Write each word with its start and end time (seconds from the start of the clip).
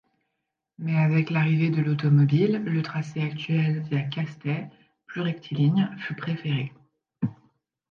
Mais 0.79 0.97
avec 0.97 1.29
l'arrivée 1.29 1.69
de 1.69 1.79
l'automobile, 1.79 2.53
le 2.65 2.81
tracé 2.81 3.21
actuel 3.21 3.81
via 3.83 4.01
Castets, 4.01 4.71
plus 5.05 5.21
rectiligne, 5.21 5.89
fut 5.99 6.15
préféré. 6.15 6.73